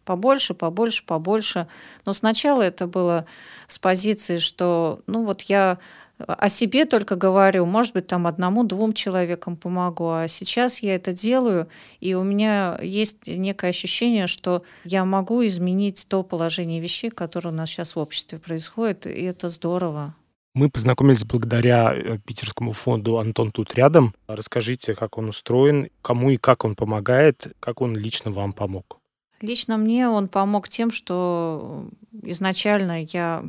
[0.04, 1.66] побольше, побольше, побольше.
[2.06, 3.26] Но сначала это было
[3.66, 5.78] с позиции, что, ну вот я
[6.18, 11.68] о себе только говорю, может быть, там одному-двум человекам помогу, а сейчас я это делаю,
[12.00, 17.52] и у меня есть некое ощущение, что я могу изменить то положение вещей, которое у
[17.52, 20.14] нас сейчас в обществе происходит, и это здорово.
[20.54, 24.14] Мы познакомились благодаря э, питерскому фонду «Антон тут рядом».
[24.26, 28.98] Расскажите, как он устроен, кому и как он помогает, как он лично вам помог.
[29.42, 31.90] Лично мне он помог тем, что
[32.22, 33.44] изначально я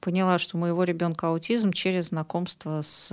[0.00, 3.12] поняла, что у моего ребенка аутизм через знакомство с,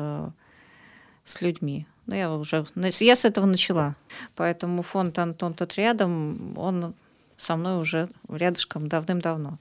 [1.23, 1.87] с людьми.
[2.05, 3.95] Ну, я уже я с этого начала.
[4.35, 6.93] Поэтому фонд Антон тут рядом, он
[7.37, 9.59] со мной уже рядышком давным-давно.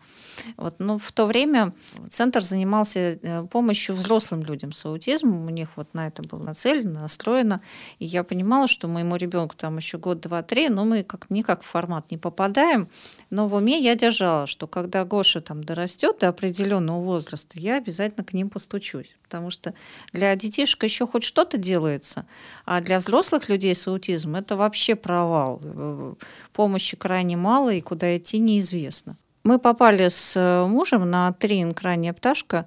[0.57, 0.77] Вот.
[0.79, 1.73] Но в то время
[2.09, 5.47] центр занимался э, помощью взрослым людям с аутизмом.
[5.47, 7.61] У них вот на это было нацелено, настроено.
[7.99, 11.63] И я понимала, что моему ребенку там еще год, два, три, но мы как никак
[11.63, 12.89] в формат не попадаем.
[13.31, 18.25] Но в уме я держала, что когда Гоша там дорастет до определенного возраста, я обязательно
[18.25, 19.15] к ним постучусь.
[19.35, 19.75] Потому что
[20.13, 22.25] для детишек еще хоть что-то делается,
[22.67, 25.61] а для взрослых людей с аутизмом это вообще провал.
[25.61, 26.15] Э,
[26.53, 29.17] помощи крайне мало, и куда идти неизвестно.
[29.43, 32.67] Мы попали с э, мужем на тренинг «Ранняя пташка»,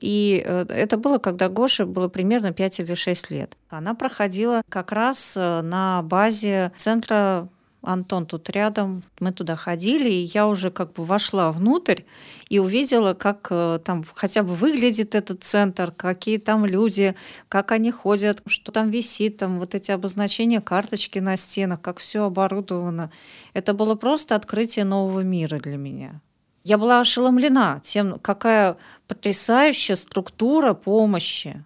[0.00, 3.54] и э, это было, когда Гоше было примерно 5 или 6 лет.
[3.68, 7.46] Она проходила как раз на базе центра
[7.86, 12.02] Антон тут рядом, мы туда ходили, и я уже как бы вошла внутрь
[12.48, 13.48] и увидела, как
[13.84, 17.14] там хотя бы выглядит этот центр, какие там люди,
[17.48, 22.24] как они ходят, что там висит, там вот эти обозначения карточки на стенах, как все
[22.24, 23.10] оборудовано.
[23.54, 26.20] Это было просто открытие нового мира для меня.
[26.64, 31.64] Я была ошеломлена тем, какая потрясающая структура помощи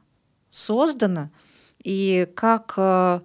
[0.50, 1.30] создана,
[1.82, 3.20] и как э,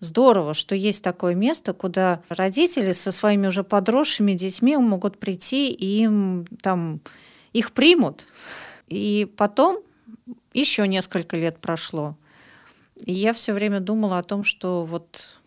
[0.00, 6.02] здорово, что есть такое место, куда родители со своими уже подросшими детьми могут прийти и
[6.02, 7.00] им там
[7.52, 8.26] их примут.
[8.88, 9.82] И потом
[10.52, 12.16] еще несколько лет прошло.
[12.96, 15.38] И я все время думала о том, что вот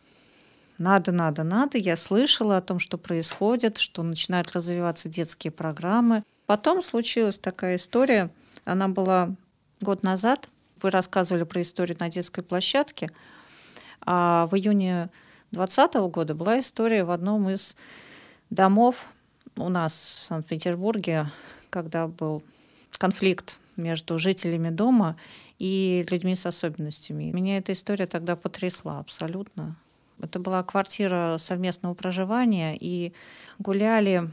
[0.77, 1.77] надо, надо, надо.
[1.77, 6.23] Я слышала о том, что происходит, что начинают развиваться детские программы.
[6.45, 8.31] Потом случилась такая история.
[8.63, 9.36] Она была
[9.81, 10.49] год назад.
[10.81, 13.10] Вы рассказывали про историю на детской площадке.
[14.01, 15.10] А в июне
[15.51, 17.75] 2020 года была история в одном из
[18.49, 19.05] домов
[19.55, 21.31] у нас в Санкт-Петербурге,
[21.69, 22.43] когда был
[22.97, 25.17] конфликт между жителями дома
[25.60, 27.31] и людьми с особенностями.
[27.31, 29.75] Меня эта история тогда потрясла абсолютно.
[30.21, 33.13] Это была квартира совместного проживания, и
[33.60, 34.31] гуляли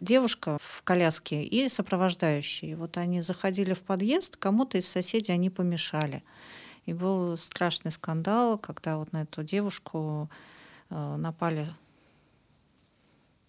[0.00, 2.76] девушка в коляске и сопровождающие.
[2.76, 6.22] Вот они заходили в подъезд, кому-то из соседей они помешали.
[6.86, 10.28] И был страшный скандал, когда вот на эту девушку
[10.90, 11.66] э, напали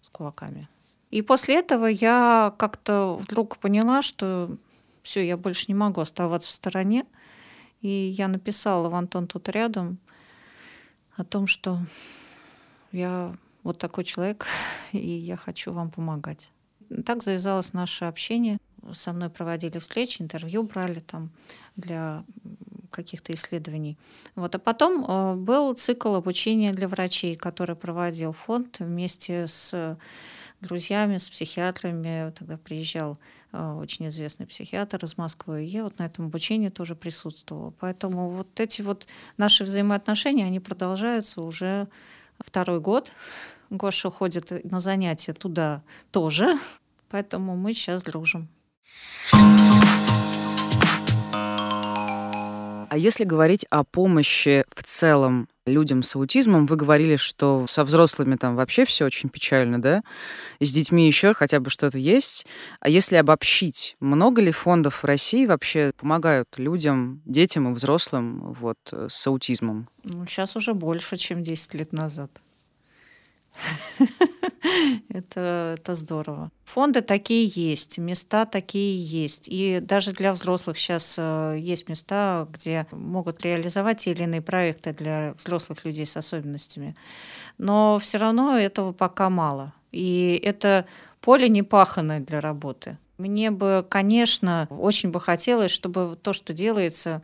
[0.02, 0.68] с кулаками.
[1.10, 4.56] И после этого я как-то вдруг поняла, что
[5.02, 7.06] все, я больше не могу оставаться в стороне.
[7.80, 9.98] И я написала в Антон тут рядом
[11.16, 11.78] о том, что
[12.92, 14.46] я вот такой человек,
[14.92, 16.50] и я хочу вам помогать.
[17.04, 18.58] Так завязалось наше общение.
[18.94, 21.30] Со мной проводили встречи, интервью брали там
[21.74, 22.24] для
[22.96, 23.98] каких-то исследований.
[24.34, 24.54] Вот.
[24.54, 29.96] А потом э, был цикл обучения для врачей, который проводил фонд вместе с
[30.60, 32.32] друзьями, с психиатрами.
[32.32, 33.18] Тогда приезжал
[33.52, 35.64] э, очень известный психиатр из Москвы.
[35.64, 37.72] И я вот на этом обучении тоже присутствовала.
[37.78, 39.06] Поэтому вот эти вот
[39.36, 41.88] наши взаимоотношения, они продолжаются уже
[42.38, 43.12] второй год.
[43.70, 46.58] Гоша ходит на занятия туда тоже.
[47.10, 48.48] Поэтому мы сейчас дружим.
[52.88, 58.36] А если говорить о помощи в целом людям с аутизмом, вы говорили, что со взрослыми
[58.36, 60.02] там вообще все очень печально, да?
[60.60, 62.46] С детьми еще хотя бы что-то есть.
[62.80, 68.78] А если обобщить, много ли фондов в России вообще помогают людям, детям и взрослым вот,
[68.92, 69.88] с аутизмом?
[70.04, 72.30] Ну, сейчас уже больше, чем 10 лет назад.
[75.08, 76.50] это, это здорово.
[76.64, 79.48] Фонды такие есть, места такие есть.
[79.48, 84.92] И даже для взрослых сейчас э, есть места, где могут реализовать те или иные проекты
[84.92, 86.96] для взрослых людей с особенностями.
[87.58, 89.72] Но все равно этого пока мало.
[89.92, 90.86] И это
[91.20, 92.98] поле не паханное для работы.
[93.18, 97.22] Мне бы, конечно, очень бы хотелось, чтобы то, что делается,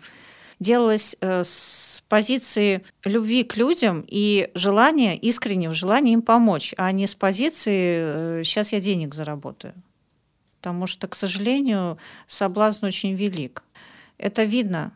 [0.63, 7.07] делалось э, с позиции любви к людям и желания, искреннего желания им помочь, а не
[7.07, 9.75] с позиции «сейчас э, я денег заработаю».
[10.61, 13.65] Потому что, к сожалению, соблазн очень велик.
[14.17, 14.93] Это видно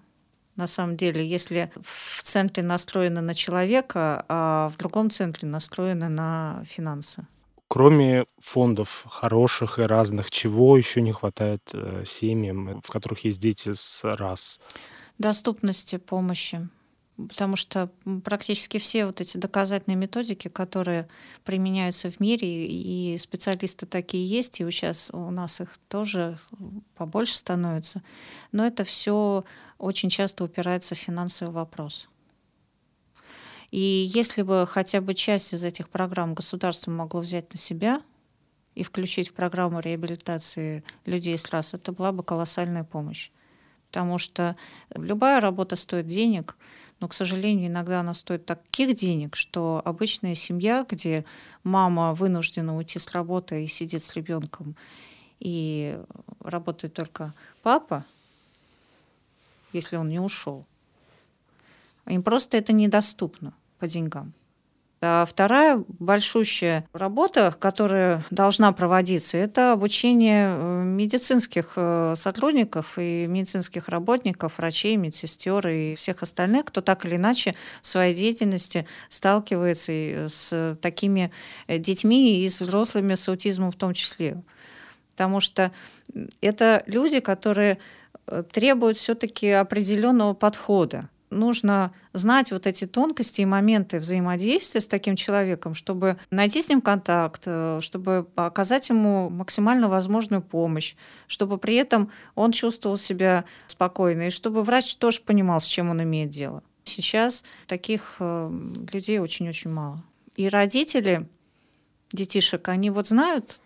[0.55, 6.63] на самом деле, если в центре настроены на человека, а в другом центре настроены на
[6.65, 7.27] финансы.
[7.69, 13.73] Кроме фондов хороших и разных, чего еще не хватает э, семьям, в которых есть дети
[13.75, 14.61] с раз?
[15.19, 16.69] Доступности помощи
[17.17, 17.91] потому что
[18.25, 21.09] практически все вот эти доказательные методики, которые
[21.45, 26.39] применяются в мире, и специалисты такие есть, и сейчас у нас их тоже
[26.95, 28.03] побольше становится,
[28.53, 29.45] но это все
[29.79, 32.09] очень часто упирается в финансовый вопрос.
[33.71, 33.81] И
[34.15, 38.01] если бы хотя бы часть из этих программ государство могло взять на себя
[38.75, 43.31] и включить в программу реабилитации людей с раз, это была бы колоссальная помощь.
[43.89, 44.57] Потому что
[44.95, 46.57] любая работа стоит денег,
[47.01, 51.25] но, к сожалению, иногда она стоит таких денег, что обычная семья, где
[51.63, 54.77] мама вынуждена уйти с работы и сидит с ребенком,
[55.41, 55.99] и
[56.41, 58.05] работает только папа,
[59.73, 60.65] если он не ушел,
[62.07, 64.33] им просто это недоступно по деньгам.
[65.03, 73.89] А вторая большущая работа, которая должна проводиться, это обучение э, медицинских э, сотрудников и медицинских
[73.89, 79.93] работников, врачей, медсестер и всех остальных, кто так или иначе в своей деятельности сталкивается
[80.31, 81.31] с такими
[81.67, 84.43] э, детьми и с взрослыми с аутизмом в том числе.
[85.13, 85.73] Потому что
[86.41, 87.79] это люди, которые
[88.53, 95.75] требуют все-таки определенного подхода нужно знать вот эти тонкости и моменты взаимодействия с таким человеком,
[95.75, 100.95] чтобы найти с ним контакт, э, чтобы оказать ему максимально возможную помощь,
[101.27, 106.03] чтобы при этом он чувствовал себя спокойно, и чтобы врач тоже понимал, с чем он
[106.03, 106.63] имеет дело.
[106.85, 108.51] Сейчас таких э,
[108.93, 110.03] людей очень-очень мало.
[110.37, 111.27] И родители
[112.13, 113.61] детишек, они вот знают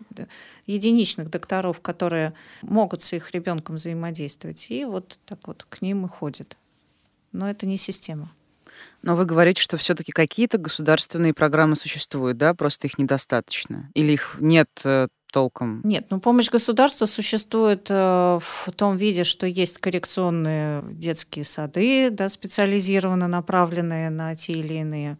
[0.65, 6.09] единичных докторов, которые могут с их ребенком взаимодействовать, и вот так вот к ним и
[6.09, 6.57] ходят
[7.31, 8.31] но это не система.
[9.01, 13.89] Но вы говорите, что все-таки какие-то государственные программы существуют, да, просто их недостаточно?
[13.95, 15.81] Или их нет э, толком?
[15.83, 22.29] Нет, ну помощь государства существует э, в том виде, что есть коррекционные детские сады, да,
[22.29, 25.17] специализированно направленные на те или иные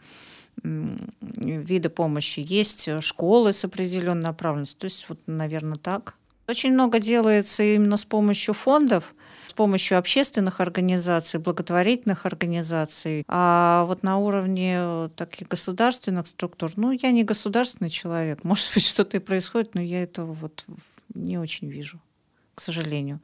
[0.63, 2.43] виды помощи.
[2.45, 4.79] Есть школы с определенной направленностью.
[4.81, 6.15] То есть, вот, наверное, так.
[6.47, 9.15] Очень много делается именно с помощью фондов,
[9.51, 13.25] с помощью общественных организаций, благотворительных организаций.
[13.27, 18.39] А вот на уровне э, таких государственных структур, ну, я не государственный человек.
[18.45, 20.63] Может быть, что-то и происходит, но я этого вот
[21.13, 21.99] не очень вижу,
[22.55, 23.19] к сожалению.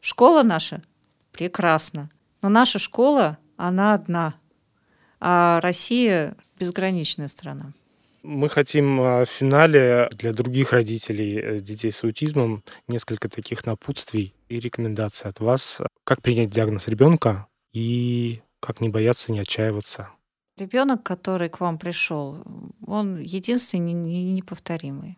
[0.00, 0.82] Школа наша
[1.30, 2.10] прекрасна,
[2.42, 4.34] но наша школа, она одна,
[5.20, 7.72] а Россия безграничная страна.
[8.22, 14.34] Мы хотим а, в финале для других родителей э, детей с аутизмом несколько таких напутствий
[14.48, 20.10] и рекомендаций от вас, как принять диагноз ребенка и как не бояться, не отчаиваться.
[20.58, 22.44] Ребенок, который к вам пришел,
[22.86, 25.16] он единственный и неповторимый.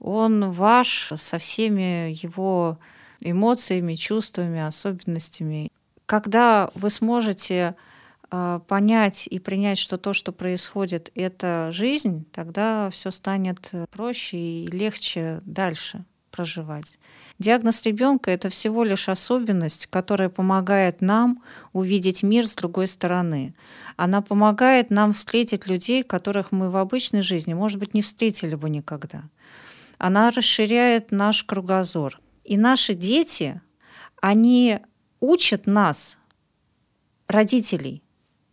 [0.00, 2.78] Он ваш со всеми его
[3.20, 5.70] эмоциями, чувствами, особенностями.
[6.06, 7.76] Когда вы сможете
[8.66, 14.66] понять и принять, что то, что происходит, это жизнь, тогда все станет э, проще и
[14.68, 16.98] легче дальше проживать.
[17.38, 23.54] Диагноз ребенка это всего лишь особенность, которая помогает нам увидеть мир с другой стороны.
[23.96, 28.70] Она помогает нам встретить людей, которых мы в обычной жизни, может быть, не встретили бы
[28.70, 29.24] никогда.
[29.98, 32.18] Она расширяет наш кругозор.
[32.44, 33.60] И наши дети,
[34.20, 34.78] они
[35.20, 36.18] учат нас,
[37.28, 38.02] родителей,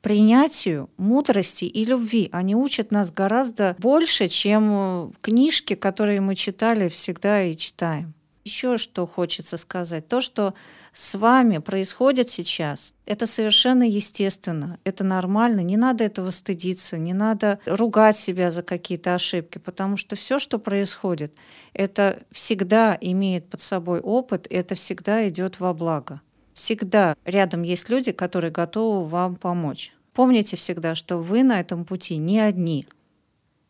[0.01, 2.29] принятию мудрости и любви.
[2.31, 8.13] Они учат нас гораздо больше, чем э, книжки, которые мы читали всегда и читаем.
[8.45, 10.07] Еще что хочется сказать.
[10.07, 10.53] То, что
[10.91, 17.59] с вами происходит сейчас, это совершенно естественно, это нормально, не надо этого стыдиться, не надо
[17.65, 21.35] ругать себя за какие-то ошибки, потому что все, что происходит,
[21.73, 26.21] это всегда имеет под собой опыт, это всегда идет во благо
[26.59, 29.93] всегда рядом есть люди, которые готовы вам помочь.
[30.13, 32.85] Помните всегда, что вы на этом пути не одни.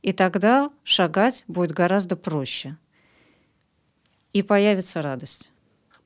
[0.02, 2.78] И тогда шагать будет гораздо проще.
[4.34, 5.52] И появится радость.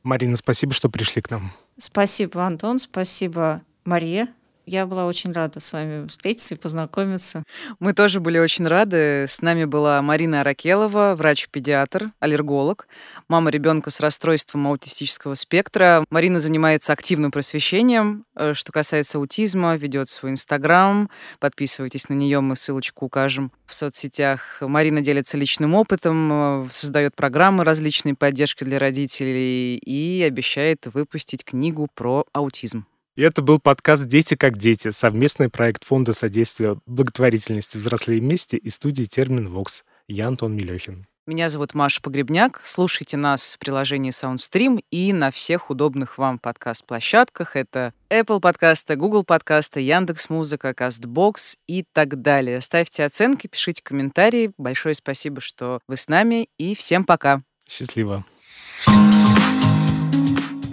[0.03, 1.53] Марина, спасибо, что пришли к нам.
[1.77, 4.27] Спасибо, Антон, спасибо, Мария.
[4.65, 7.43] Я была очень рада с вами встретиться и познакомиться.
[7.79, 9.25] Мы тоже были очень рады.
[9.27, 12.87] С нами была Марина Аракелова, врач-педиатр, аллерголог,
[13.27, 16.05] мама ребенка с расстройством аутистического спектра.
[16.09, 18.23] Марина занимается активным просвещением.
[18.35, 21.09] Э, что касается аутизма, ведет свой инстаграм.
[21.39, 24.59] Подписывайтесь на нее, мы ссылочку укажем в соцсетях.
[24.61, 31.89] Марина делится личным опытом, э, создает программы различной поддержки для родителей и обещает выпустить книгу
[31.93, 32.85] про аутизм.
[33.15, 38.71] И это был подкаст «Дети как дети», совместный проект Фонда содействия благотворительности «Взрослые вместе» и
[38.71, 39.83] студии «Термин Вокс».
[40.07, 41.05] Я Антон Милехин.
[41.27, 42.59] Меня зовут Маша Погребняк.
[42.65, 47.55] Слушайте нас в приложении SoundStream и на всех удобных вам подкаст-площадках.
[47.55, 52.59] Это Apple подкасты, Google подкасты, Яндекс Музыка, CastBox и так далее.
[52.61, 54.51] Ставьте оценки, пишите комментарии.
[54.57, 56.49] Большое спасибо, что вы с нами.
[56.57, 57.43] И всем пока.
[57.69, 58.25] Счастливо.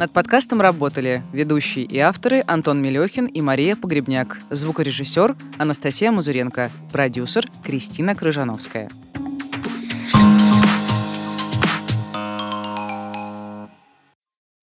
[0.00, 7.46] Над подкастом работали ведущие и авторы Антон Мелехин и Мария Погребняк, звукорежиссер Анастасия Мазуренко, продюсер
[7.62, 8.88] Кристина Крыжановская.
[10.12, 10.39] thank you